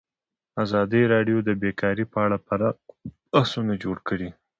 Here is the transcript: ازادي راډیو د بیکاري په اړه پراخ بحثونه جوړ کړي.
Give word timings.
ازادي 0.63 1.01
راډیو 1.13 1.37
د 1.43 1.49
بیکاري 1.61 2.05
په 2.13 2.17
اړه 2.25 2.37
پراخ 2.47 2.77
بحثونه 3.31 3.73
جوړ 3.83 3.97
کړي. 4.07 4.29